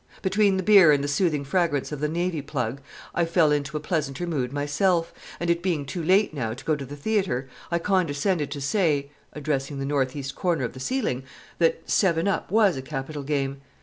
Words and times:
Between 0.23 0.57
the 0.57 0.63
beer 0.63 0.91
and 0.91 1.03
the 1.03 1.07
soothing 1.07 1.43
fragrance 1.45 1.91
of 1.91 1.99
the 1.99 2.07
navy 2.07 2.41
plug, 2.41 2.81
I 3.13 3.23
fell 3.23 3.51
into 3.51 3.77
a 3.77 3.79
pleasanter 3.79 4.25
mood 4.25 4.51
myself, 4.51 5.13
and, 5.39 5.47
it 5.47 5.61
being 5.61 5.85
too 5.85 6.01
late 6.01 6.33
now 6.33 6.55
to 6.55 6.65
go 6.65 6.75
to 6.75 6.85
the 6.87 6.95
theatre, 6.95 7.47
I 7.69 7.77
condescended 7.77 8.49
to 8.49 8.61
say 8.61 9.11
addressing 9.33 9.77
the 9.77 9.85
northwest 9.85 10.33
corner 10.35 10.63
of 10.65 10.73
the 10.73 10.79
ceiling 10.79 11.21
that 11.59 11.87
"seven 11.87 12.27
up" 12.27 12.49
was 12.49 12.77
a 12.77 12.81
capital 12.81 13.21
game. 13.21 13.61